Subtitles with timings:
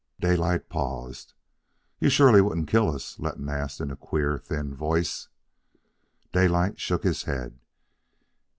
[0.19, 1.35] Daylight paused.
[1.99, 5.27] "You surely wouldn't kill us?" Letton asked in a queer, thin voice.
[6.33, 7.59] Daylight shook his head.